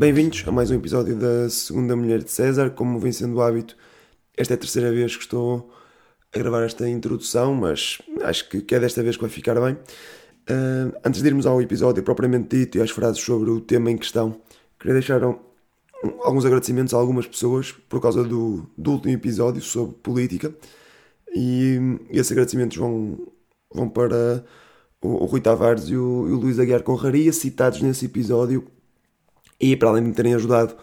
[0.00, 2.70] Bem-vindos a mais um episódio da Segunda Mulher de César.
[2.70, 3.76] Como vem sendo o hábito,
[4.34, 5.70] esta é a terceira vez que estou
[6.34, 9.74] a gravar esta introdução, mas acho que é desta vez que vai ficar bem.
[9.74, 13.98] Uh, antes de irmos ao episódio propriamente dito e às frases sobre o tema em
[13.98, 14.40] questão,
[14.78, 15.38] queria deixar um,
[16.22, 20.50] alguns agradecimentos a algumas pessoas por causa do, do último episódio sobre política.
[21.36, 23.18] E, esses agradecimentos vão,
[23.70, 24.46] vão para
[25.02, 28.66] o, o Rui Tavares e o, e o Luís Aguiar Conraria, citados nesse episódio,
[29.60, 30.74] e para além de me terem ajudado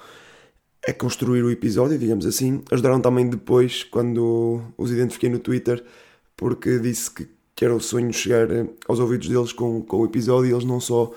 [0.87, 5.83] a construir o episódio, digamos assim, ajudaram também depois, quando os identifiquei no Twitter,
[6.35, 8.47] porque disse que, que era o sonho chegar
[8.87, 11.11] aos ouvidos deles com, com o episódio e eles não só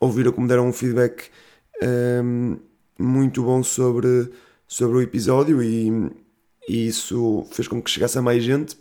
[0.00, 1.28] ouviram como deram um feedback
[2.24, 2.56] um,
[2.98, 4.30] muito bom sobre,
[4.66, 6.10] sobre o episódio e,
[6.68, 8.76] e isso fez com que chegasse a mais gente.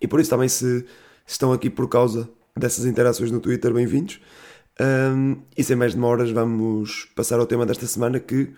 [0.00, 0.86] E por isso também se, se
[1.26, 4.20] estão aqui por causa dessas interações no Twitter, bem-vindos.
[4.80, 8.52] Um, e sem mais demoras, vamos passar ao tema desta semana que,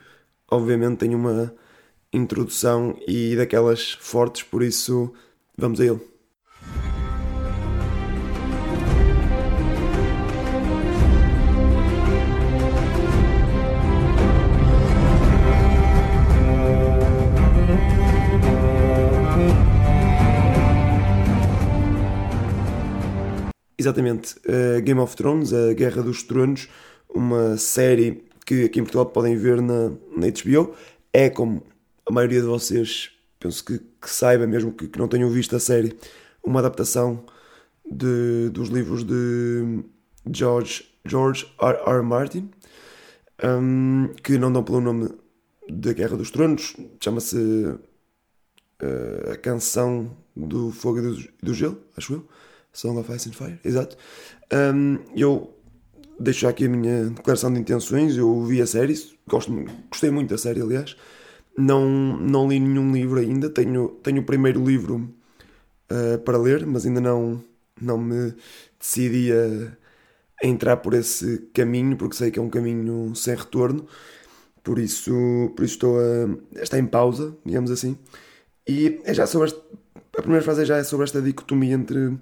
[0.50, 1.54] obviamente, tem uma
[2.12, 5.12] introdução e daquelas fortes, por isso
[5.56, 6.15] vamos a ele.
[23.86, 26.68] Exatamente, uh, Game of Thrones, a Guerra dos Tronos,
[27.08, 30.74] uma série que aqui em Portugal podem ver na, na HBO.
[31.12, 31.62] É como
[32.04, 35.60] a maioria de vocês, penso que, que saiba, mesmo que, que, não tenham visto a
[35.60, 35.96] série,
[36.44, 37.24] uma adaptação
[37.88, 39.84] de, dos livros de
[40.34, 41.78] George, George R.
[41.86, 42.02] R.
[42.02, 42.50] Martin,
[43.44, 45.10] um, que não dão pelo nome
[45.70, 47.36] da Guerra dos Tronos, chama-se
[48.82, 52.28] uh, A Canção do Fogo e do, do Gelo, acho eu.
[52.76, 53.96] Song of Ice and Fire, exato.
[54.52, 55.56] Um, eu
[56.20, 58.16] deixo já aqui a minha declaração de intenções.
[58.16, 58.94] Eu vi a série,
[59.26, 59.52] gosto,
[59.90, 60.94] gostei muito da série, aliás.
[61.56, 61.88] Não,
[62.18, 63.48] não li nenhum livro ainda.
[63.48, 65.08] Tenho, tenho o primeiro livro
[65.90, 67.42] uh, para ler, mas ainda não,
[67.80, 68.34] não me
[68.78, 69.72] decidi a,
[70.44, 73.86] a, entrar por esse caminho, porque sei que é um caminho sem retorno.
[74.62, 75.12] Por isso,
[75.56, 77.96] por isso estou a, estar em pausa, digamos assim.
[78.68, 79.50] E é já sobre
[80.18, 82.18] a primeira frase é já é sobre esta dicotomia entre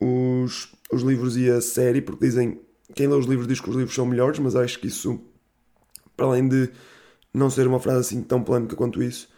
[0.00, 2.60] os, os livros e a série, porque dizem
[2.94, 5.20] quem lê os livros diz que os livros são melhores, mas acho que isso,
[6.16, 6.70] para além de
[7.32, 9.28] não ser uma frase assim tão polémica quanto isso,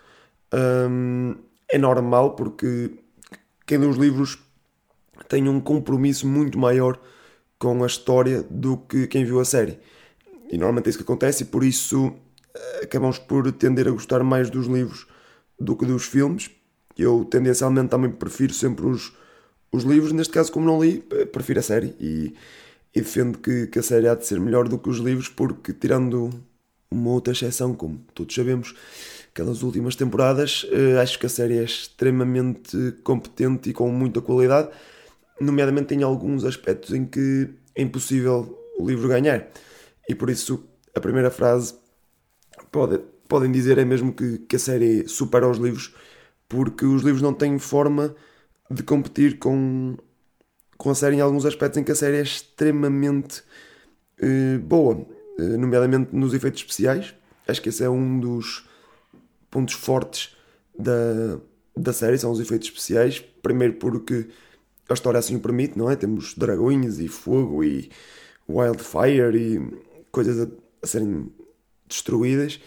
[0.89, 1.35] hum,
[1.71, 2.91] é normal porque
[3.67, 4.39] quem lê os livros
[5.29, 6.99] tem um compromisso muito maior
[7.59, 9.79] com a história do que quem viu a série.
[10.51, 12.15] E normalmente é isso que acontece, e por isso
[12.55, 15.07] eh, acabamos por tender a gostar mais dos livros
[15.59, 16.51] do que dos filmes.
[16.97, 19.13] Eu tendencialmente também prefiro sempre os
[19.71, 22.35] os livros, neste caso, como não li, eh, prefiro a série e,
[22.95, 25.73] e defendo que, que, a série há de ser melhor do que os livros, porque,
[25.73, 26.31] tirando
[26.91, 28.75] uma outra exceção, como todos sabemos,
[29.31, 34.71] aquelas últimas temporadas, eh, acho que a série é extremamente competente e com muita qualidade,
[35.41, 39.49] nomeadamente em alguns aspectos em que é impossível o livro ganhar.
[40.09, 40.65] E por isso,
[40.95, 41.75] a primeira frase
[42.73, 42.99] pode,
[43.29, 45.95] podem dizer é mesmo que, que a série supera os livros,
[46.49, 48.17] porque os livros não têm forma
[48.71, 49.97] de competir com,
[50.77, 53.43] com a série em alguns aspectos em que a série é extremamente
[54.23, 57.15] uh, boa, uh, nomeadamente nos efeitos especiais.
[57.47, 58.69] Acho que esse é um dos
[59.51, 60.37] pontos fortes
[60.79, 61.41] da,
[61.77, 63.21] da série, são os efeitos especiais.
[63.43, 64.29] Primeiro porque
[64.89, 65.97] a história assim o permite, não é?
[65.97, 67.91] Temos dragões e fogo e
[68.49, 70.51] wildfire e coisas a,
[70.83, 71.33] a serem
[71.87, 72.61] destruídas,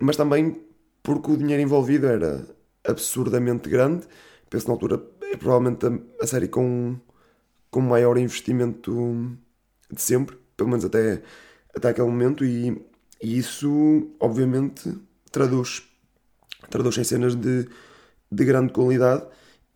[0.00, 0.60] mas também
[1.02, 2.44] porque o dinheiro envolvido era
[2.84, 4.06] absurdamente grande
[4.50, 5.02] penso na altura,
[5.32, 6.98] é provavelmente a, a série com,
[7.70, 9.38] com maior investimento
[9.90, 11.22] de sempre, pelo menos até,
[11.74, 12.70] até aquele momento, e,
[13.22, 14.92] e isso obviamente
[15.30, 15.82] traduz,
[16.68, 17.68] traduz em cenas de,
[18.30, 19.24] de grande qualidade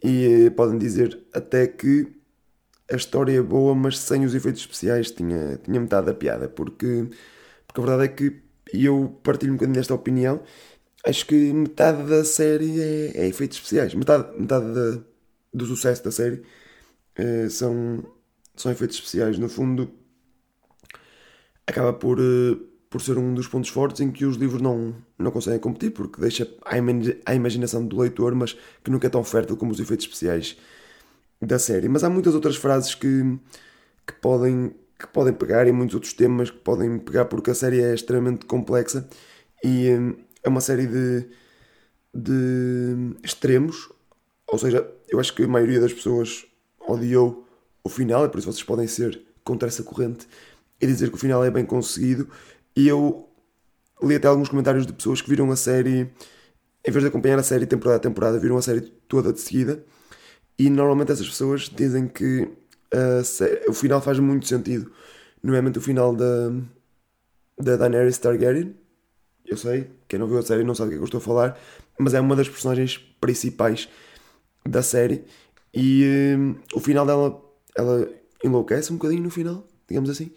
[0.02, 2.12] e eh, podem dizer até que
[2.90, 7.08] a história é boa, mas sem os efeitos especiais tinha, tinha metade da piada, porque,
[7.66, 8.42] porque a verdade é que
[8.72, 10.42] eu partilho um bocadinho desta opinião
[11.06, 13.94] acho que metade da série é, é efeitos especiais.
[13.94, 15.00] Metade, metade da,
[15.52, 16.42] do sucesso da série
[17.18, 18.04] uh, são,
[18.56, 19.38] são efeitos especiais.
[19.38, 19.90] No fundo,
[21.66, 22.56] acaba por, uh,
[22.88, 26.20] por ser um dos pontos fortes em que os livros não, não conseguem competir, porque
[26.20, 30.56] deixa a imaginação do leitor, mas que nunca é tão fértil como os efeitos especiais
[31.40, 31.88] da série.
[31.88, 33.38] Mas há muitas outras frases que,
[34.06, 37.82] que, podem, que podem pegar e muitos outros temas que podem pegar, porque a série
[37.82, 39.06] é extremamente complexa
[39.62, 40.23] e.
[40.44, 41.26] É uma série de,
[42.14, 43.88] de extremos,
[44.46, 46.46] ou seja, eu acho que a maioria das pessoas
[46.86, 47.48] odiou
[47.82, 50.26] o final, é por isso vocês podem ser contra essa corrente
[50.80, 52.28] e dizer que o final é bem conseguido.
[52.76, 53.28] E eu
[54.02, 56.10] li até alguns comentários de pessoas que viram a série,
[56.86, 59.84] em vez de acompanhar a série temporada a temporada, viram a série toda de seguida.
[60.58, 62.48] E normalmente essas pessoas dizem que
[63.24, 64.90] série, o final faz muito sentido.
[65.42, 66.50] Nomeadamente o final da,
[67.58, 68.74] da Daenerys Targaryen.
[69.46, 71.18] Eu sei, quem não viu a série não sabe o que é que eu estou
[71.18, 71.58] a falar,
[71.98, 73.88] mas é uma das personagens principais
[74.66, 75.24] da série.
[75.72, 77.42] E um, o final dela,
[77.76, 78.08] ela
[78.42, 80.30] enlouquece um bocadinho no final, digamos assim.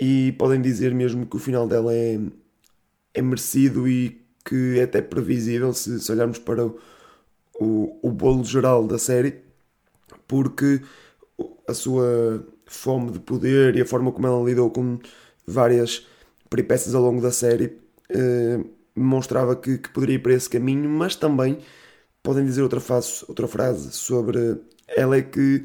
[0.00, 2.18] E podem dizer mesmo que o final dela é,
[3.14, 6.78] é merecido e que é até previsível se, se olharmos para o,
[7.60, 9.42] o, o bolo geral da série,
[10.26, 10.82] porque
[11.68, 14.98] a sua fome de poder e a forma como ela lidou com
[15.46, 16.06] várias
[16.50, 17.83] peripécias ao longo da série
[18.14, 18.64] eh,
[18.94, 21.58] mostrava que, que, poderia ir para esse caminho, mas também
[22.22, 22.80] podem dizer outra,
[23.28, 25.64] outra frase sobre ela é que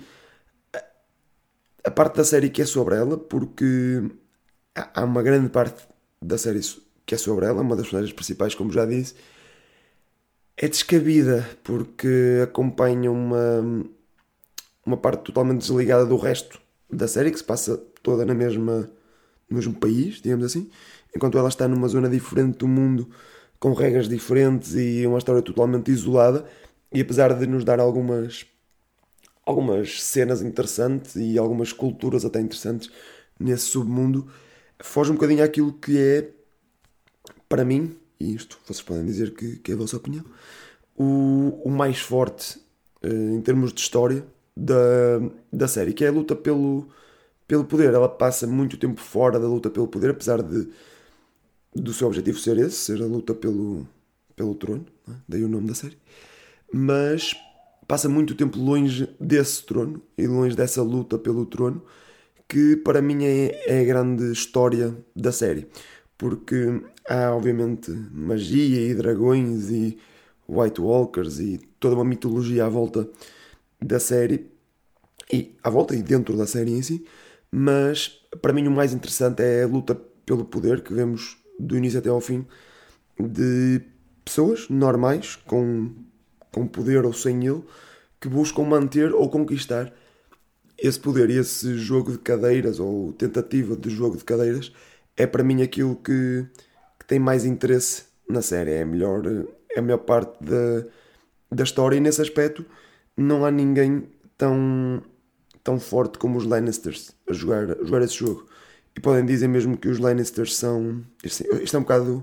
[1.83, 4.03] a parte da série que é sobre ela, porque
[4.75, 5.87] há uma grande parte
[6.21, 6.61] da série
[7.05, 9.15] que é sobre ela, uma das personagens principais, como já disse,
[10.57, 13.85] é descabida, porque acompanha uma,
[14.85, 16.59] uma parte totalmente desligada do resto
[16.91, 18.89] da série, que se passa toda na mesma,
[19.49, 20.69] no mesmo país, digamos assim,
[21.15, 23.09] enquanto ela está numa zona diferente do mundo,
[23.59, 26.45] com regras diferentes e uma história totalmente isolada.
[26.91, 28.45] E apesar de nos dar algumas
[29.45, 32.91] algumas cenas interessantes e algumas culturas até interessantes
[33.39, 34.27] nesse submundo,
[34.79, 36.29] foge um bocadinho àquilo que é,
[37.47, 40.23] para mim, e isto vocês podem dizer que, que é a vossa opinião,
[40.95, 42.59] o, o mais forte
[43.03, 44.23] uh, em termos de história
[44.55, 44.75] da,
[45.51, 46.87] da série, que é a luta pelo,
[47.47, 47.93] pelo poder.
[47.93, 50.67] Ela passa muito tempo fora da luta pelo poder, apesar de
[51.75, 53.87] do seu objetivo ser esse, ser a luta pelo,
[54.35, 55.13] pelo trono, é?
[55.27, 55.97] daí o nome da série.
[56.71, 57.35] Mas
[57.87, 61.83] passa muito tempo longe desse trono e longe dessa luta pelo trono,
[62.47, 65.67] que para mim é, é a grande história da série.
[66.17, 69.97] Porque há, obviamente, magia e dragões e
[70.47, 73.09] White Walkers e toda uma mitologia à volta
[73.81, 74.51] da série
[75.31, 77.05] e à volta e dentro da série em si,
[77.51, 79.95] mas para mim o mais interessante é a luta
[80.25, 82.45] pelo poder que vemos do início até ao fim
[83.19, 83.81] de
[84.23, 85.91] pessoas normais com,
[86.53, 87.63] com poder ou sem ele
[88.19, 89.93] que buscam manter ou conquistar
[90.77, 94.71] esse poder, esse jogo de cadeiras ou tentativa de jogo de cadeiras
[95.17, 96.45] é para mim aquilo que,
[96.97, 99.23] que tem mais interesse na série, é a melhor,
[99.71, 100.85] é a melhor parte da,
[101.51, 101.97] da história.
[101.97, 102.65] E nesse aspecto
[103.17, 104.07] não há ninguém
[104.37, 105.01] tão,
[105.63, 108.47] tão forte como os Lannisters a jogar, a jogar esse jogo.
[108.99, 111.01] E podem dizer mesmo que os Lannisters são.
[111.23, 112.21] Isto, é um bocado,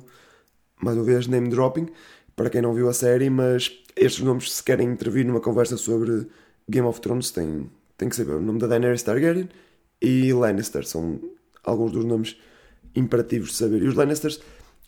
[0.79, 1.89] mais uma vez, name dropping,
[2.37, 6.27] para quem não viu a série, mas estes nomes, se querem intervir numa conversa sobre
[6.69, 9.49] Game of Thrones, têm, têm que saber o nome da Daenerys Targaryen
[10.03, 10.87] e Lannister.
[10.87, 11.19] São
[11.65, 12.37] alguns dos nomes
[12.95, 13.83] imperativos de saber.
[13.83, 14.39] E os Lannisters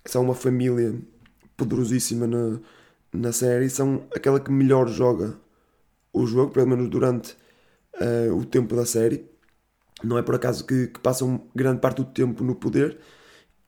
[0.04, 0.94] são uma família
[1.56, 2.60] poderosíssima na,
[3.14, 5.38] na série, são aquela que melhor joga
[6.12, 7.34] o jogo, pelo menos durante
[7.94, 9.24] uh, o tempo da série.
[10.02, 12.98] Não é por acaso que, que passam grande parte do tempo no poder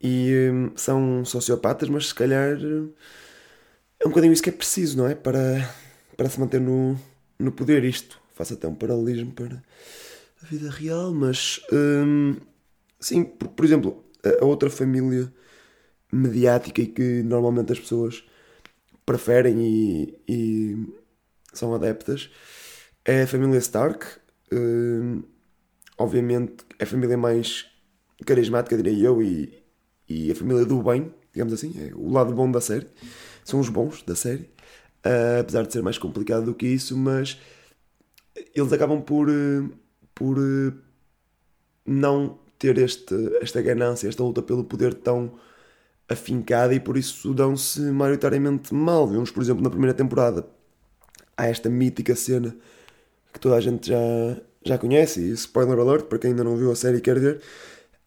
[0.00, 2.56] e um, são sociopatas, mas se calhar
[3.98, 5.14] é um bocadinho isso que é preciso, não é?
[5.14, 5.68] Para,
[6.16, 6.98] para se manter no,
[7.38, 7.84] no poder.
[7.84, 9.62] Isto faça até um paralelismo para
[10.42, 12.36] a vida real, mas um,
[12.98, 15.30] sim, por, por exemplo, a, outra família
[16.12, 18.24] mediática e que normalmente as pessoas
[19.04, 20.86] preferem e, e
[21.52, 22.30] são adeptas
[23.04, 24.06] é a família Stark.
[24.52, 25.22] Uh,
[26.00, 27.66] obviamente a família mais
[28.24, 29.62] carismática, diria eu, e,
[30.08, 32.86] e a família do bem, digamos assim, é o lado bom da série.
[33.44, 34.48] São os bons da série.
[35.04, 37.38] Uh, apesar de ser mais complicado do que isso, mas
[38.54, 39.28] eles acabam por,
[40.14, 40.38] por
[41.86, 45.38] não ter este, esta ganância, esta luta pelo poder tão
[46.08, 49.06] afincada e por isso dão-se maioritariamente mal.
[49.06, 50.46] Vemos, por exemplo, na primeira temporada,
[51.36, 52.56] há esta mítica cena
[53.32, 53.96] que toda a gente já,
[54.64, 57.40] já conhece, e spoiler alert para quem ainda não viu a série e quer ver.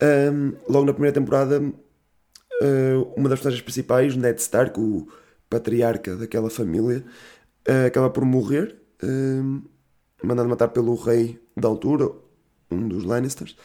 [0.02, 5.08] Um, logo na primeira temporada, uh, uma das personagens principais, Ned Stark, o
[5.50, 7.04] patriarca daquela família,
[7.68, 9.62] uh, acaba por morrer, uh,
[10.24, 12.12] mandado matar pelo rei da altura,
[12.70, 13.56] um dos Lannisters.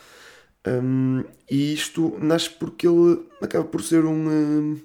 [0.66, 4.76] Um, e isto nasce porque ele acaba por ser um.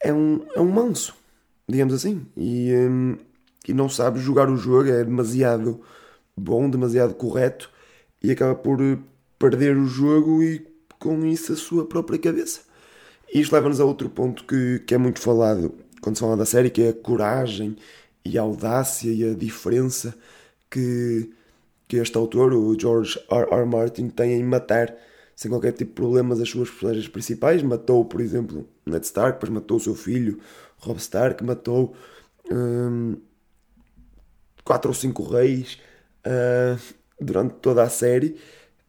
[0.00, 1.14] é um, é um manso,
[1.68, 2.26] digamos assim.
[2.36, 3.16] E, um,
[3.66, 5.80] e não sabe jogar o jogo, é demasiado
[6.36, 7.70] bom, demasiado correto
[8.22, 8.98] e acaba por eh,
[9.38, 10.66] perder o jogo e
[10.98, 12.60] com isso a sua própria cabeça.
[13.32, 16.46] E isto leva-nos a outro ponto que, que é muito falado quando se fala da
[16.46, 17.76] série, que é a coragem
[18.24, 20.14] e a audácia e a diferença
[20.70, 21.30] que,
[21.88, 23.46] que este autor, o George R.
[23.50, 23.66] R.
[23.66, 24.94] Martin, tem em matar
[25.34, 27.62] sem qualquer tipo de problemas as suas personagens principais.
[27.62, 30.38] Matou, por exemplo, Ned Stark, depois matou o seu filho,
[30.78, 31.94] Rob Stark, matou
[32.50, 33.16] hum,
[34.64, 35.78] quatro ou cinco reis
[36.26, 36.80] uh,
[37.20, 38.36] durante toda a série,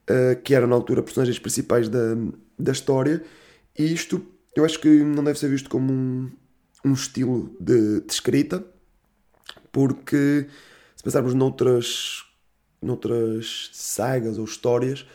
[0.09, 2.15] uh, que eram na altura personagens principais da,
[2.57, 3.23] da história.
[3.77, 4.25] E isto
[4.57, 6.31] eu acho que não deve ser visto como um,
[6.83, 8.65] um estilo de, de escrita,
[9.71, 10.47] porque
[10.95, 12.23] se pensarmos noutras,
[12.81, 15.05] noutras sagas ou histórias,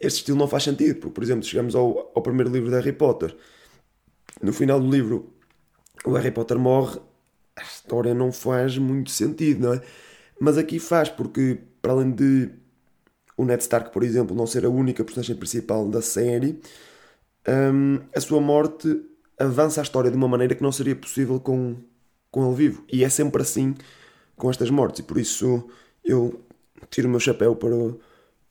[0.00, 2.94] este estilo não faz sentido, porque, por exemplo, chegamos ao, ao primeiro livro de Harry
[2.94, 3.36] Potter.
[4.40, 5.34] No final do livro,
[6.06, 6.98] o Harry Potter morre,
[7.56, 9.82] a história não faz muito sentido, não é?
[10.40, 12.50] Mas aqui faz, porque para além de
[13.36, 16.60] o Ned Stark, por exemplo, não ser a única personagem principal da série,
[17.46, 19.02] hum, a sua morte
[19.38, 21.76] avança a história de uma maneira que não seria possível com,
[22.30, 22.84] com ele vivo.
[22.90, 23.74] E é sempre assim
[24.36, 25.66] com estas mortes, e por isso
[26.04, 26.40] eu
[26.90, 28.00] tiro o meu chapéu para o,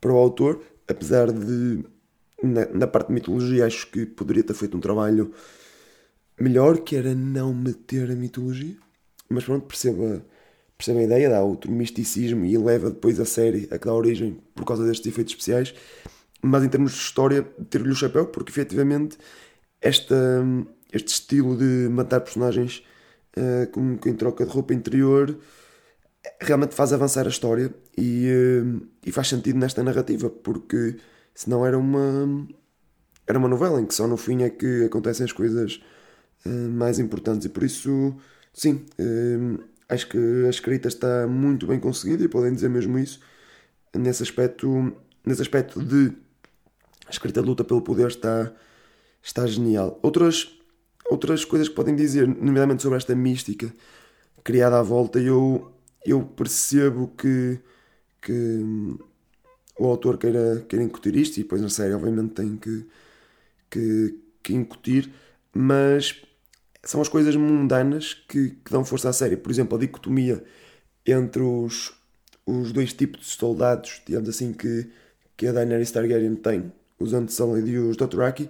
[0.01, 1.86] para o autor, apesar de
[2.42, 5.32] na, na, parte de mitologia acho que poderia ter feito um trabalho
[6.39, 8.75] melhor, que era não meter a mitologia.
[9.30, 10.24] Mas pronto, perceba,
[10.77, 14.41] perceba a ideia, dá outro misticismo e leva depois a série a que dá origem
[14.53, 15.74] por causa destes efeitos especiais.
[16.41, 19.17] Mas em termos de história, tiro-lhe o chapéu, porque efetivamente
[19.82, 20.15] esta,
[20.91, 22.84] este estilo de matar personagens
[23.38, 25.38] uh, com, em troca de roupa interior
[26.41, 28.29] realmente faz avançar a história e,
[28.62, 30.98] uh, e faz sentido nesta narrativa, porque
[31.34, 32.48] senão era uma,
[33.25, 35.82] era uma novela em que só no fim é que acontecem as coisas
[36.46, 38.15] uh, mais importantes e por isso,
[38.53, 38.86] sim,
[39.89, 43.20] acho que a escrita está muito bem conseguida e podem dizer mesmo isso
[43.94, 46.13] nesse aspecto, nesse aspecto de
[47.08, 48.51] a escrita de luta pelo poder está,
[49.22, 50.00] está genial.
[50.01, 50.56] Outras
[51.10, 53.74] outras coisas que podem dizer, nomeadamente sobre esta mística
[54.44, 55.72] criada à volta, eu,
[56.06, 57.60] eu percebo que,
[58.22, 58.63] que
[59.80, 62.86] o autor queira, queira incutir isto, e depois na série, obviamente, tem que,
[63.70, 65.12] que, que incutir,
[65.54, 66.22] mas
[66.86, 69.36] são as coisas mundanas que, que dão força à série.
[69.36, 70.44] Por exemplo, a dicotomia
[71.06, 71.94] entre os,
[72.46, 74.89] os dois tipos de soldados, digamos assim, que,
[75.36, 78.50] que a Daenerys Targaryen tem, os Unsullied e os Dothraki,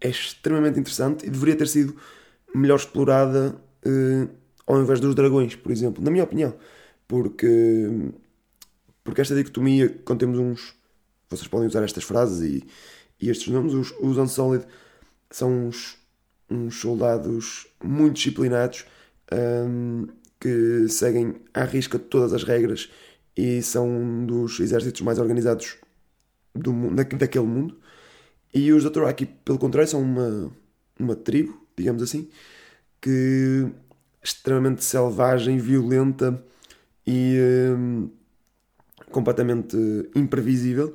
[0.00, 1.94] é extremamente interessante e deveria ter sido
[2.54, 3.54] melhor explorada
[3.86, 4.28] uh,
[4.66, 6.54] ao invés dos dragões, por exemplo, na minha opinião.
[7.06, 7.88] Porque,
[9.02, 10.74] porque esta dicotomia, quando temos uns.
[11.28, 12.64] Vocês podem usar estas frases e,
[13.20, 14.64] e estes nomes, os, os Unsolid
[15.30, 15.98] são uns,
[16.54, 18.84] uns soldados muito disciplinados
[19.32, 20.06] um,
[20.40, 22.90] que seguem à risca todas as regras
[23.36, 25.76] e são um dos exércitos mais organizados
[26.54, 27.76] do, daquele mundo.
[28.52, 30.52] E os Dothraki, pelo contrário, são uma,
[30.98, 32.28] uma tribo, digamos assim,
[33.00, 33.66] que
[34.22, 36.42] extremamente selvagem, violenta
[37.06, 37.36] e
[37.76, 38.08] hum,
[39.10, 39.76] completamente
[40.14, 40.94] imprevisível.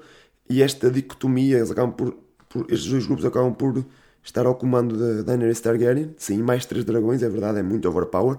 [0.49, 3.85] E esta dicotomia, eles acabam por, por, estes dois grupos acabam por
[4.29, 6.13] estar ao comando da Daenerys Targaryen.
[6.17, 8.37] Sim, mais três dragões, é verdade, é muito overpower.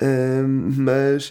[0.00, 1.30] Hum, mas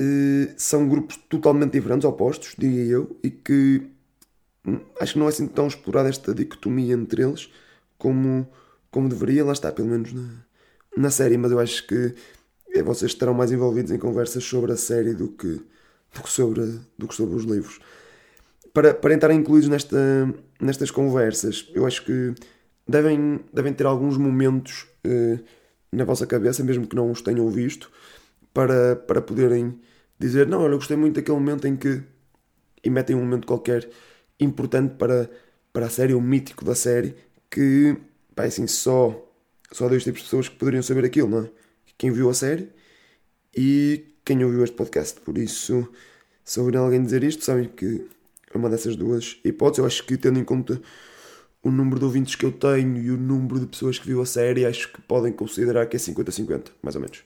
[0.00, 3.86] uh, são grupos totalmente diferentes, opostos, diria eu, e que
[5.00, 7.50] acho que não é assim tão explorada esta dicotomia entre eles
[7.96, 8.46] como,
[8.90, 9.44] como deveria.
[9.44, 10.28] Lá está, pelo menos na,
[10.96, 12.14] na série, mas eu acho que
[12.74, 16.80] é, vocês estarão mais envolvidos em conversas sobre a série do que, do que, sobre,
[16.98, 17.80] do que sobre os livros.
[18.72, 19.98] Para, para estarem incluídos nesta,
[20.60, 22.34] nestas conversas, eu acho que
[22.88, 25.38] devem, devem ter alguns momentos eh,
[25.92, 27.90] na vossa cabeça, mesmo que não os tenham visto,
[28.52, 29.78] para, para poderem
[30.18, 32.02] dizer: Não, olha, eu gostei muito daquele momento em que.
[32.84, 33.88] e metem um momento qualquer
[34.40, 35.30] importante para,
[35.72, 37.14] para a série, o mítico da série,
[37.50, 37.96] que,
[38.34, 39.14] pá, assim, só,
[39.72, 41.50] só dois tipos de pessoas que poderiam saber aquilo, não é?
[41.98, 42.70] Quem viu a série
[43.56, 45.20] e quem ouviu este podcast.
[45.20, 45.88] Por isso,
[46.44, 48.06] se ouvirem alguém dizer isto, sabem que
[48.52, 49.78] é uma dessas duas hipóteses.
[49.78, 50.80] Eu acho que, tendo em conta
[51.62, 54.26] o número de ouvintes que eu tenho e o número de pessoas que viu a
[54.26, 57.24] série, acho que podem considerar que é 50-50, mais ou menos.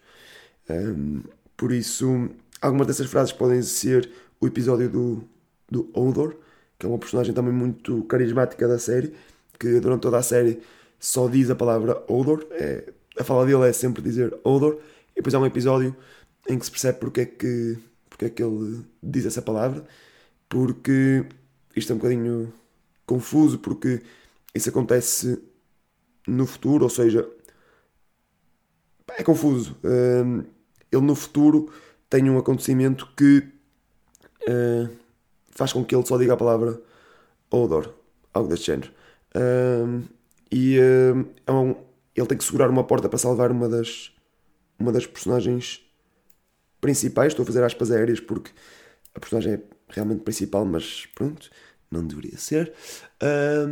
[0.69, 1.23] Um,
[1.57, 4.11] por isso, algumas dessas frases podem ser
[4.41, 5.25] o episódio do,
[5.71, 6.37] do Odor,
[6.79, 9.12] que é uma personagem também muito carismática da série,
[9.59, 10.61] que durante toda a série
[10.99, 14.81] só diz a palavra odor, é, a fala dele é sempre dizer odor,
[15.12, 15.95] e depois há um episódio
[16.49, 19.85] em que se percebe porque é que, porque é que ele diz essa palavra,
[20.49, 21.25] porque
[21.77, 22.53] isto é um bocadinho
[23.07, 24.03] confuso, porque
[24.54, 25.42] isso acontece
[26.26, 27.28] no futuro, ou seja,
[29.16, 29.76] é confuso.
[29.85, 30.44] Um,
[30.90, 31.71] ele no futuro
[32.09, 33.49] tem um acontecimento que
[34.49, 34.90] uh,
[35.50, 36.80] faz com que ele só diga a palavra
[37.50, 37.94] odor,
[38.32, 38.92] algo deste género.
[39.35, 40.02] Um,
[40.50, 40.78] e
[41.47, 41.75] é um,
[42.14, 44.12] ele tem que segurar uma porta para salvar uma das,
[44.78, 45.80] uma das personagens
[46.80, 47.32] principais.
[47.32, 48.50] Estou a fazer aspas aéreas porque
[49.14, 51.50] a personagem é realmente principal, mas pronto.
[51.93, 52.73] Não deveria ser.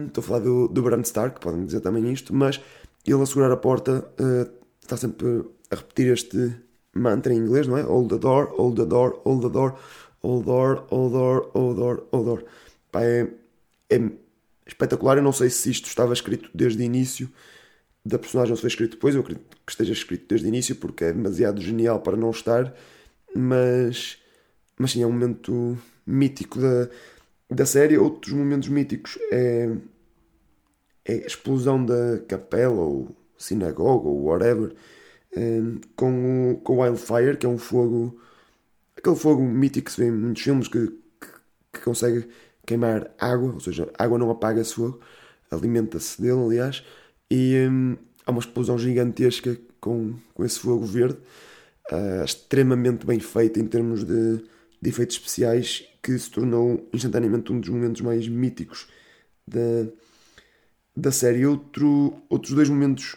[0.07, 2.61] Estou a falar do, do Bran Stark, podem dizer também isto, mas
[3.07, 4.51] ele a segurar a porta uh,
[4.83, 6.55] está sempre a repetir este
[6.95, 7.83] mantra em inglês, não é?
[7.83, 9.79] Hold the door, hold the door, hold the door,
[10.23, 12.45] hold door, hold door, hold door, hold door.
[12.91, 13.29] Pá, é,
[13.89, 14.11] é
[14.67, 15.17] espetacular.
[15.17, 17.31] Eu não sei se isto estava escrito desde o início
[18.05, 19.15] da personagem ou se foi escrito depois.
[19.15, 22.75] Eu acredito que esteja escrito desde o início porque é demasiado genial para não estar,
[23.35, 24.19] mas,
[24.77, 26.89] mas sim, é um momento mítico da,
[27.51, 27.99] da série.
[27.99, 29.71] Outros momentos míticos é,
[31.05, 34.75] é a explosão da capela ou sinagoga ou whatever
[35.97, 38.21] com, o, com o Wildfire, que é um fogo,
[38.97, 41.29] aquele fogo mítico que se vê em muitos filmes que, que,
[41.73, 42.29] que consegue
[42.67, 45.01] queimar água, ou seja, água não apaga esse fogo,
[45.51, 46.85] alimenta-se dele, aliás,
[47.31, 51.19] e um, há uma explosão gigantesca com, com esse fogo verde,
[51.93, 54.43] uh, extremamente bem feita em termos de,
[54.81, 58.89] de efeitos especiais, que se tornou instantaneamente um dos momentos mais míticos
[59.47, 59.87] da,
[60.97, 61.45] da série.
[61.47, 63.17] Outro, outros dois momentos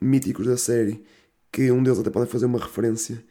[0.00, 1.04] míticos da série
[1.52, 3.22] que um deles até podem fazer uma referência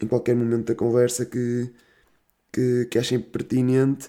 [0.00, 1.70] em qualquer momento da conversa que,
[2.52, 4.08] que, que achem pertinente.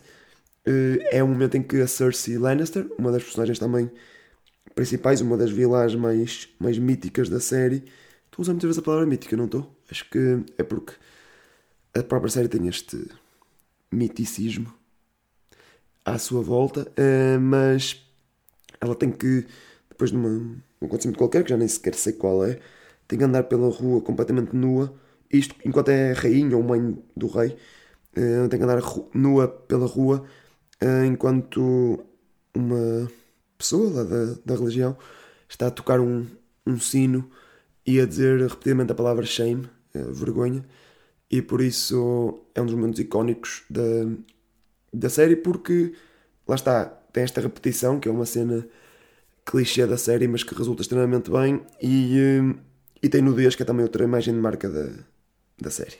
[0.66, 3.92] Uh, é o momento em que a Cersei Lannister, uma das personagens também
[4.76, 7.84] principais, uma das vilãs mais, mais míticas da série.
[8.26, 9.76] Estou a usar muitas vezes a palavra mítica, não estou?
[9.90, 10.94] Acho que é porque
[11.94, 13.08] a própria série tem este
[13.92, 14.74] miticismo
[16.06, 18.02] à sua volta, uh, mas
[18.80, 19.46] ela tem que,
[19.90, 22.60] depois de uma, um acontecimento qualquer, que já nem sequer sei qual é,
[23.08, 24.94] tem que andar pela rua completamente nua,
[25.32, 27.58] isto enquanto é rainha ou mãe do rei,
[28.18, 28.82] uh, tem que andar
[29.14, 30.24] nua pela rua
[30.82, 32.04] uh, enquanto
[32.56, 33.12] uma
[33.58, 34.98] pessoa da, da religião
[35.48, 36.26] está a tocar um,
[36.66, 37.30] um sino
[37.86, 40.66] e a dizer repetidamente a palavra shame, vergonha,
[41.32, 43.82] e por isso é um dos momentos icónicos da,
[44.94, 45.94] da série, porque
[46.48, 48.68] lá está, tem esta repetição que é uma cena
[49.46, 52.18] clichê da série, mas que resulta extremamente bem e
[53.02, 54.90] e tem nudez, que é também outra imagem de marca da,
[55.60, 55.98] da série.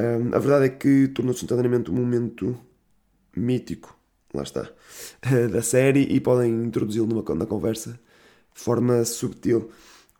[0.00, 2.58] Um, a verdade é que tornou-se instantaneamente um momento
[3.36, 3.96] mítico,
[4.32, 4.70] lá está,
[5.50, 7.98] da série e podem introduzi-lo numa na conversa
[8.54, 9.70] de forma subtil.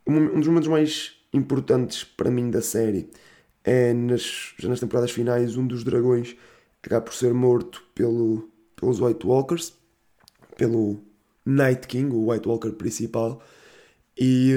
[0.07, 3.09] Um, um, dos momentos mais importantes para mim da série
[3.65, 6.37] é nas, já nas temporadas finais um dos dragões
[6.83, 9.75] acaba por ser morto pelo, pelos White Walkers,
[10.57, 11.01] pelo
[11.45, 13.41] Night King, o White Walker principal,
[14.19, 14.51] e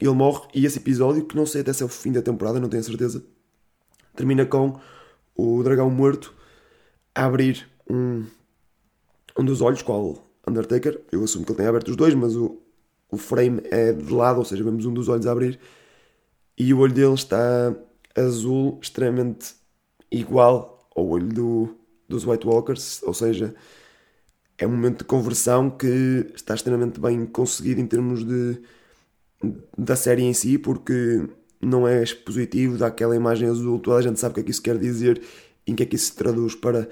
[0.00, 2.58] ele morre e esse episódio, que não sei até se é o fim da temporada,
[2.58, 3.22] não tenho certeza,
[4.16, 4.80] termina com
[5.36, 6.34] o dragão morto
[7.14, 8.24] a abrir um,
[9.38, 11.00] um dos olhos, qual Undertaker.
[11.12, 12.60] Eu assumo que ele tem aberto os dois, mas o,
[13.10, 15.58] o frame é de lado, ou seja, vemos um dos olhos a abrir
[16.56, 17.74] e o olho dele está
[18.18, 19.54] azul, extremamente
[20.10, 21.76] igual ao olho do,
[22.08, 23.54] dos White Walkers, ou seja,
[24.56, 28.60] é um momento de conversão que está extremamente bem conseguido em termos de
[29.76, 31.28] da série em si, porque
[31.60, 34.50] não é expositivo, dá aquela imagem azul, toda a gente sabe o que é que
[34.50, 35.22] isso quer dizer,
[35.66, 36.88] em que é que isso se traduz para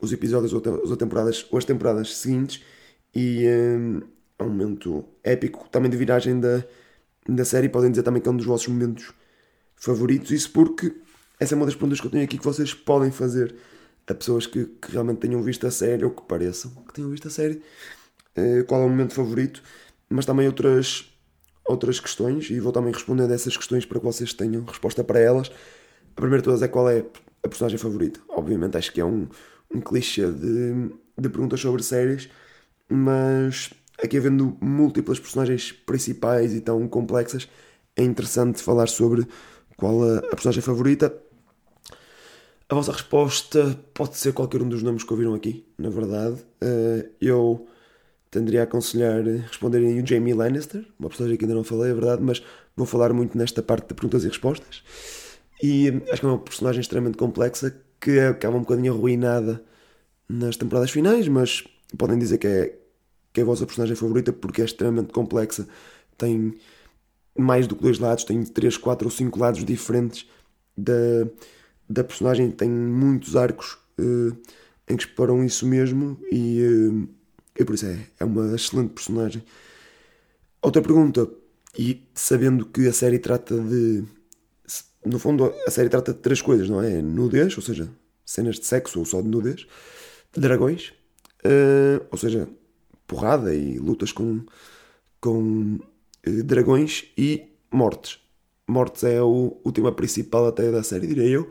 [0.00, 2.62] os episódios ou, as temporadas, ou as temporadas seguintes,
[3.14, 4.00] e hum,
[4.38, 6.64] é um momento épico também de viragem da,
[7.28, 7.68] da série.
[7.68, 9.12] Podem dizer também que é um dos vossos momentos
[9.80, 10.94] favoritos, isso porque
[11.40, 13.54] essa é uma das perguntas que eu tenho aqui que vocês podem fazer
[14.06, 17.28] a pessoas que, que realmente tenham visto a série ou que pareçam que tenham visto
[17.28, 17.62] a série.
[18.36, 19.62] Uh, qual é o momento favorito?
[20.08, 21.06] Mas também outras
[21.64, 25.50] outras questões e vou também responder dessas questões para que vocês tenham resposta para elas.
[26.16, 27.04] A primeira de todas é qual é
[27.42, 28.20] a personagem favorita.
[28.28, 29.28] Obviamente acho que é um,
[29.72, 32.28] um clichê de, de perguntas sobre séries,
[32.88, 33.70] mas
[34.02, 37.48] aqui havendo múltiplas personagens principais e tão complexas,
[37.96, 39.26] é interessante falar sobre
[39.80, 41.12] qual a, a personagem favorita.
[42.68, 46.36] A vossa resposta pode ser qualquer um dos nomes que ouviram aqui, na verdade.
[46.62, 47.66] Uh, eu
[48.30, 52.22] tenderia a aconselhar responderem o Jamie Lannister, uma personagem que ainda não falei, é verdade,
[52.22, 52.40] mas
[52.76, 54.84] vou falar muito nesta parte de perguntas e respostas.
[55.60, 59.62] E acho que é uma personagem extremamente complexa que acaba um bocadinho arruinada
[60.28, 61.64] nas temporadas finais, mas
[61.98, 62.78] podem dizer que é,
[63.32, 65.66] que é a vossa personagem favorita porque é extremamente complexa.
[66.16, 66.56] Tem
[67.40, 70.26] mais do que dois lados, tem três, quatro ou cinco lados diferentes
[70.76, 70.92] da,
[71.88, 74.36] da personagem, tem muitos arcos uh,
[74.88, 76.62] em que exploram isso mesmo e.
[76.62, 77.08] Uh,
[77.58, 79.42] e por isso é, é uma excelente personagem.
[80.62, 81.28] Outra pergunta,
[81.78, 84.04] e sabendo que a série trata de.
[85.04, 87.00] No fundo, a série trata de três coisas, não é?
[87.00, 87.90] Nudez, ou seja,
[88.24, 89.66] cenas de sexo ou só de nudez,
[90.32, 90.92] dragões,
[91.44, 92.48] uh, ou seja,
[93.06, 94.44] porrada e lutas com,
[95.20, 95.78] com
[96.24, 98.18] dragões e mortes.
[98.68, 101.50] Mortes é o, o tema principal até da série, diria eu.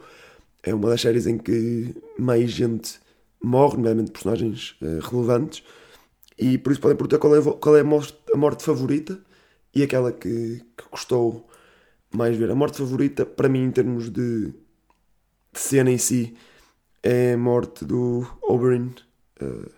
[0.64, 3.00] É uma das séries em que mais gente
[3.42, 5.64] morre, nomeadamente personagens uh, relevantes,
[6.38, 9.20] e por isso podem perguntar qual é, qual é a morte favorita
[9.74, 11.48] e aquela que, que custou
[12.14, 12.50] mais ver.
[12.50, 14.54] A morte favorita, para mim, em termos de, de
[15.54, 16.36] cena em si,
[17.04, 18.90] é a morte do Oberyn.
[19.42, 19.70] Uh,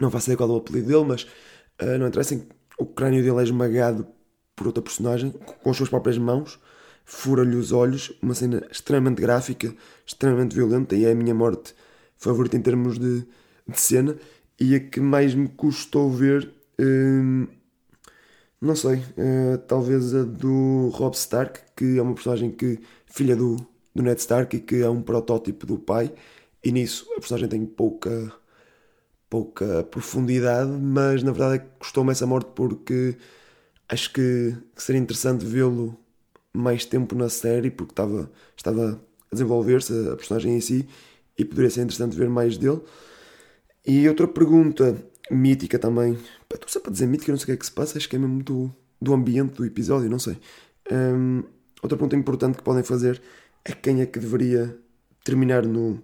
[0.00, 1.22] não faço ideia qual é o apelido dele, mas
[1.82, 2.34] uh, não interessa.
[2.78, 4.06] O crânio dele é esmagado
[4.56, 6.60] por outra personagem com as suas próprias mãos,
[7.04, 8.12] fura-lhe os olhos.
[8.22, 9.74] Uma cena extremamente gráfica,
[10.06, 11.74] extremamente violenta, e é a minha morte
[12.16, 13.26] favorita em termos de,
[13.66, 14.16] de cena.
[14.58, 16.52] E a que mais me custou ver.
[16.80, 17.46] Uh,
[18.60, 23.56] não sei, uh, talvez a do Rob Stark, que é uma personagem que, filha do,
[23.94, 26.12] do Ned Stark e que é um protótipo do pai,
[26.64, 28.32] e nisso a personagem tem pouca,
[29.34, 33.16] pouca profundidade, mas na verdade é custou-me essa morte porque
[33.88, 35.98] acho que, que seria interessante vê-lo
[36.52, 40.88] mais tempo na série, porque estava, estava a desenvolver-se a personagem em si,
[41.36, 42.80] e poderia ser interessante ver mais dele.
[43.84, 46.16] E outra pergunta mítica também.
[46.52, 48.14] Estou sempre a dizer mítica, não sei o que é que se passa, acho que
[48.14, 50.38] é mesmo do, do ambiente do episódio, não sei.
[50.92, 51.42] Um,
[51.82, 53.20] outra pergunta importante que podem fazer
[53.64, 54.78] é quem é que deveria
[55.24, 56.00] terminar no,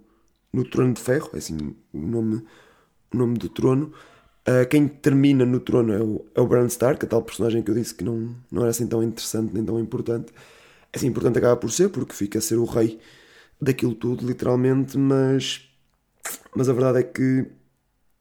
[0.53, 2.43] no Trono de Ferro, é assim o nome,
[3.13, 3.93] o nome do trono.
[4.49, 7.71] Uh, quem termina no trono é o, é o Bran Stark, a tal personagem que
[7.71, 10.33] eu disse que não, não era assim tão interessante nem tão importante.
[10.93, 12.99] É assim, importante acaba por ser, porque fica a ser o rei
[13.61, 15.69] daquilo tudo, literalmente, mas,
[16.55, 17.47] mas a verdade é que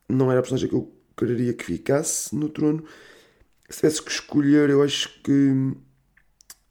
[0.10, 2.84] não era a personagem que eu quereria que ficasse no trono.
[3.70, 5.74] Se tivesse que escolher, eu acho que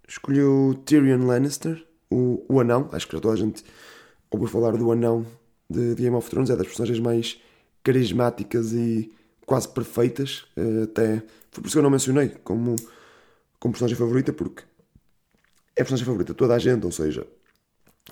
[0.09, 2.89] escolheu Tyrion Lannister, o, o anão.
[2.93, 3.65] Acho que já toda a gente
[4.31, 5.27] ouviu falar do anão
[5.71, 6.51] de Game of Thrones.
[6.51, 7.41] É das personagens mais
[7.89, 9.11] carismáticas e
[9.47, 10.45] quase perfeitas.
[10.55, 12.77] Eh, até foi por isso que eu não mencionei como,
[13.59, 14.63] como personagem favorita, porque
[15.75, 16.85] é a personagem favorita de toda a gente.
[16.85, 17.27] Ou seja,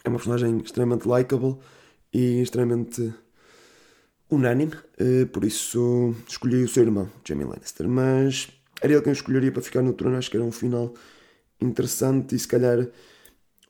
[0.02, 1.58] é uma personagem extremamente likable
[2.10, 3.12] e extremamente
[4.30, 7.86] unânime, uh, por isso escolhi o seu irmão, Jamie Lannister.
[7.86, 8.48] Mas
[8.80, 10.94] era ele quem eu escolheria para ficar no trono, acho que era um final
[11.60, 12.88] interessante e se calhar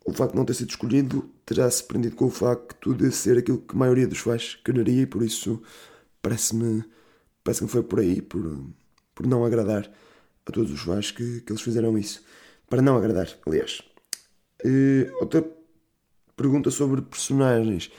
[0.04, 3.58] o facto de não ter sido escolhido terá-se prendido com o facto de ser aquilo
[3.58, 5.62] que a maioria dos fãs quereria e por isso
[6.26, 6.84] parece-me
[7.44, 8.42] parece que foi por aí, por,
[9.14, 9.88] por não agradar
[10.44, 12.20] a todos os fãs que, que eles fizeram isso.
[12.68, 13.80] Para não agradar, aliás.
[14.64, 15.48] Uh, outra
[16.36, 17.92] pergunta sobre personagens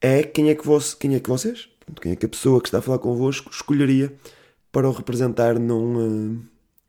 [0.00, 1.68] é quem é que, você, quem é que vocês,
[2.00, 4.16] quem é que a pessoa que está a falar convosco escolheria
[4.72, 6.42] para o representar num, uh,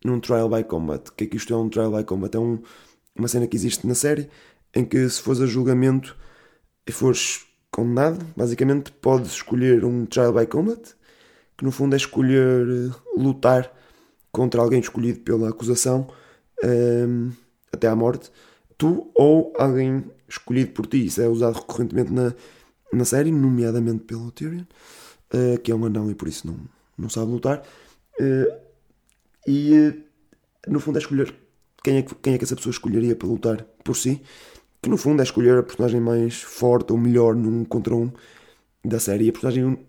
[0.06, 1.10] num Trial by Combat.
[1.10, 2.34] O que é que isto é um Trial by Combat?
[2.38, 2.63] É um,
[3.13, 4.30] uma cena que existe na série
[4.74, 6.15] em que se fores a julgamento
[6.88, 10.95] e fores condenado, basicamente podes escolher um Trial by Combat,
[11.57, 13.69] que no fundo é escolher uh, lutar
[14.31, 16.07] contra alguém escolhido pela acusação
[16.63, 17.33] uh,
[17.73, 18.31] até à morte,
[18.77, 21.05] tu ou alguém escolhido por ti.
[21.05, 22.33] Isso é usado recorrentemente na,
[22.93, 24.63] na série, nomeadamente pelo Tyrion,
[25.33, 26.57] uh, que é um anão e por isso não,
[26.97, 27.61] não sabe lutar.
[28.17, 28.55] Uh,
[29.45, 30.03] e uh,
[30.71, 31.35] no fundo é escolher
[31.83, 34.21] quem é, que, quem é que essa pessoa escolheria para lutar por si,
[34.86, 38.12] que no fundo é escolher a personagem mais forte ou melhor num contra um
[38.84, 39.26] da série.
[39.26, 39.80] E a personagem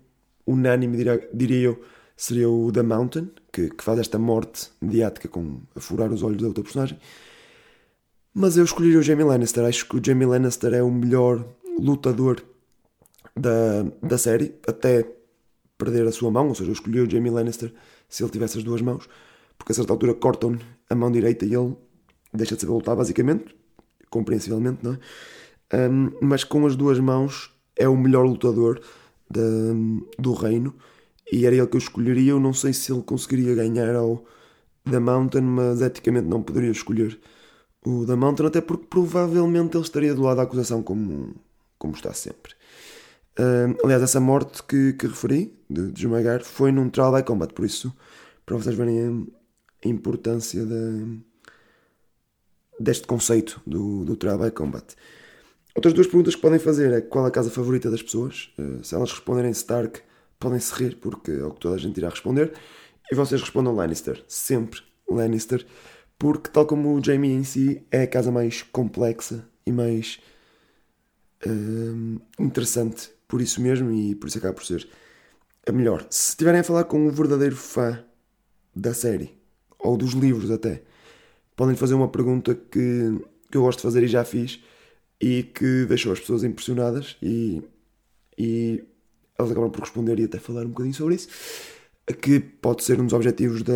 [0.45, 1.81] unânime, diria, diria eu,
[2.15, 6.41] seria o The Mountain, que, que faz esta morte mediática com a furar os olhos
[6.41, 6.97] da outra personagem.
[8.33, 9.65] Mas eu escolheria o Jamie Lannister.
[9.65, 11.45] Acho que o Jamie Lannister é o melhor
[11.79, 12.43] lutador
[13.35, 15.07] da, da série, até
[15.77, 17.71] perder a sua mão, ou seja, eu escolhi o Jamie Lannister
[18.09, 19.07] se ele tivesse as duas mãos,
[19.59, 21.75] porque a certa altura cortam-lhe a mão direita e ele
[22.33, 23.56] deixa de saber lutar, basicamente,
[24.09, 24.99] compreensivelmente, não é?
[25.89, 28.81] Um, mas com as duas mãos é o melhor lutador
[29.29, 30.73] do reino
[31.31, 32.31] e era ele que eu escolheria.
[32.31, 34.23] Eu não sei se ele conseguiria ganhar ao
[34.89, 37.19] The Mountain, mas eticamente não poderia escolher
[37.85, 41.35] o The Mountain, até porque provavelmente ele estaria do lado da acusação, como,
[41.77, 42.53] como está sempre.
[43.37, 47.53] Uh, aliás, essa morte que, que referi, de, de esmagar, foi num trial by combat,
[47.53, 47.93] por isso,
[48.45, 51.19] para vocês verem a, a importância de,
[52.79, 54.95] deste conceito do, do trial by combat.
[55.75, 58.51] Outras duas perguntas que podem fazer é qual a casa favorita das pessoas.
[58.57, 60.01] Uh, se elas responderem Stark,
[60.39, 62.53] podem se rir, porque é o que toda a gente irá responder.
[63.11, 65.65] E vocês respondam Lannister, sempre Lannister,
[66.17, 70.19] porque, tal como o Jamie em si, é a casa mais complexa e mais
[71.45, 74.87] uh, interessante por isso mesmo e por isso acaba por ser
[75.67, 76.05] a melhor.
[76.09, 78.03] Se estiverem a falar com um verdadeiro fã
[78.75, 79.37] da série,
[79.77, 80.81] ou dos livros até,
[81.57, 83.19] podem fazer uma pergunta que,
[83.51, 84.63] que eu gosto de fazer e já fiz
[85.19, 87.61] e que deixou as pessoas impressionadas e,
[88.37, 88.81] e
[89.37, 91.27] elas acabam por responder e até falar um bocadinho sobre isso,
[92.21, 93.73] que pode ser um dos objetivos da,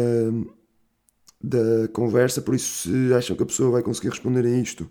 [1.44, 4.89] da conversa, por isso se acham que a pessoa vai conseguir responder a isto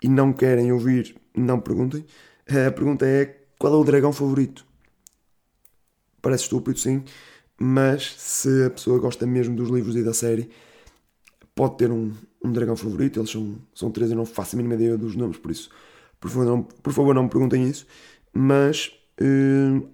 [0.00, 2.04] e não querem ouvir, não perguntem.
[2.46, 4.68] A pergunta é qual é o dragão favorito
[6.20, 7.02] parece estúpido, sim,
[7.58, 10.50] mas se a pessoa gosta mesmo dos livros e da série,
[11.58, 12.12] pode ter um,
[12.44, 13.18] um dragão favorito.
[13.18, 15.68] Eles são, são três, eu não faço a mínima ideia dos nomes, por isso,
[16.20, 17.84] por favor, não, por favor, não me perguntem isso.
[18.32, 19.88] Mas uh,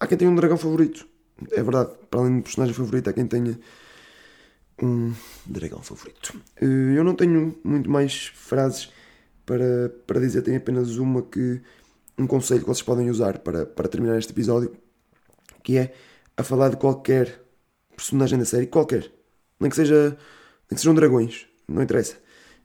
[0.00, 1.06] há quem tenha um dragão favorito.
[1.52, 3.56] É verdade, para além do personagem favorito, há quem tenha
[4.82, 5.12] um
[5.46, 6.36] dragão favorito.
[6.60, 8.90] Uh, eu não tenho muito mais frases
[9.46, 11.60] para, para dizer, tenho apenas uma que.
[12.18, 14.76] um conselho que vocês podem usar para, para terminar este episódio,
[15.62, 15.94] que é
[16.36, 17.40] a falar de qualquer
[17.94, 19.08] personagem da série, qualquer,
[19.60, 20.18] nem que seja
[20.70, 22.16] nem que sejam dragões, não interessa.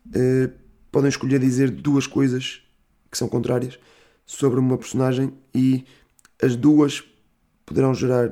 [0.08, 0.52] Uh,
[0.91, 2.62] podem escolher dizer duas coisas
[3.12, 3.80] que são contrárias
[4.26, 5.86] sobre uma personagem e
[6.41, 7.04] as duas
[7.65, 8.30] poderão gerar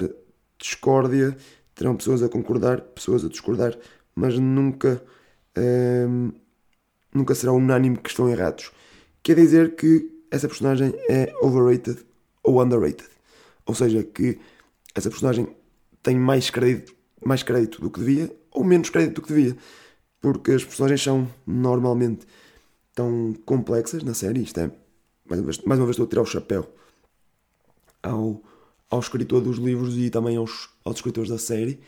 [0.60, 1.36] discórdia,
[1.74, 3.78] terão pessoas a concordar, pessoas a discordar,
[4.16, 5.04] mas nunca,
[5.58, 6.34] uh,
[7.14, 8.72] nunca será unânime que estão errados.
[9.24, 11.98] Quer dizer que essa personagem é overrated
[12.44, 13.10] ou underrated.
[13.66, 14.40] Ou seja, que
[14.94, 15.48] essa personagem
[16.02, 16.94] tem mais crédito,
[17.26, 19.58] mais crédito do que devia ou menos crédito do que devia.
[20.22, 22.26] Porque as personagens são normalmente
[22.96, 24.44] tão complexas na série.
[24.44, 24.72] Isto é,
[25.26, 26.74] mais uma vez, mais uma vez estou a tirar o chapéu
[28.02, 28.42] ao,
[28.90, 31.80] ao escritor dos livros e também aos, aos escritores da série.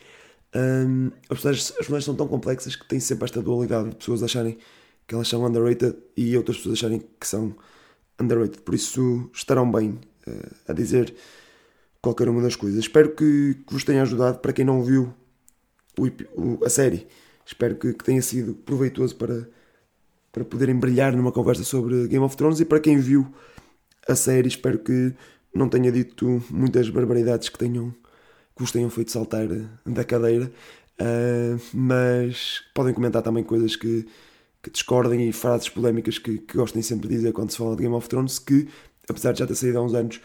[0.54, 4.22] Um, as, personagens, as personagens são tão complexas que têm sempre esta dualidade de pessoas
[4.22, 4.58] acharem
[5.06, 7.54] que elas são underrated e outras pessoas acharem que são
[8.20, 8.60] underrated.
[8.62, 11.14] Por isso estarão bem uh, a dizer
[12.02, 12.80] qualquer uma das coisas.
[12.80, 14.38] Espero que, que vos tenha ajudado.
[14.38, 15.12] Para quem não viu
[15.98, 16.06] o,
[16.40, 17.06] o, a série.
[17.44, 19.48] Espero que, que, tenha sido proveitoso para,
[20.32, 23.26] para poderem brilhar numa conversa sobre Game of Thrones e para quem viu
[24.08, 25.14] a série, espero que
[25.54, 27.94] não tenha dito muitas barbaridades que tenham
[28.56, 29.46] que vos tenham feito saltar
[29.84, 30.50] da cadeira,
[30.98, 34.06] uh, mas podem comentar também coisas que,
[34.62, 37.82] que discordem e frases polémicas que, que gostem sempre de dizer quando se fala de
[37.82, 38.66] Game of Thrones, que
[39.06, 40.22] apesar de já ter saído há uns anos,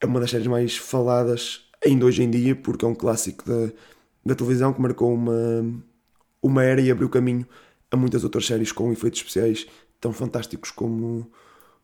[0.00, 3.72] é uma das séries mais faladas ainda hoje em dia, porque é um clássico da,
[4.24, 5.82] da televisão que marcou uma,
[6.42, 7.46] uma era e abriu caminho
[7.90, 9.66] a muitas outras séries com efeitos especiais
[10.00, 11.30] tão fantásticos como,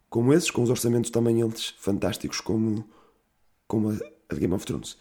[0.09, 2.88] como esses, com os orçamentos também eles fantásticos como,
[3.66, 3.96] como a,
[4.31, 4.96] a Game of Thrones.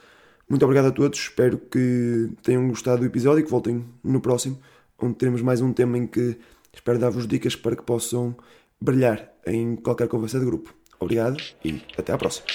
[0.50, 4.60] Muito obrigado a todos, espero que tenham gostado do episódio e que voltem no próximo,
[5.02, 6.38] onde teremos mais um tema em que
[6.72, 8.36] espero dar-vos dicas para que possam
[8.80, 10.74] brilhar em qualquer conversa de grupo.
[11.00, 12.46] Obrigado e até à próxima.